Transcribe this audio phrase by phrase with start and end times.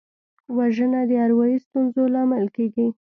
[0.57, 2.87] وژنه د اروايي ستونزو لامل کېږي